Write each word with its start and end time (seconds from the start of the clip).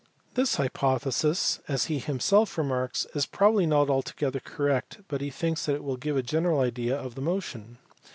This 0.33 0.55
hypothesis, 0.55 1.59
as 1.67 1.85
he 1.85 1.99
himself 1.99 2.57
remarks, 2.57 3.05
is 3.13 3.27
probably 3.27 3.67
not 3.67 3.87
altogether 3.87 4.39
correct, 4.39 4.97
but 5.07 5.21
he 5.21 5.29
thinks 5.29 5.67
that 5.67 5.75
it 5.75 5.83
will 5.83 5.95
give 5.95 6.17
a 6.17 6.23
general 6.23 6.59
idea 6.61 6.97
of 6.97 7.13
the 7.13 7.21
motion. 7.21 7.77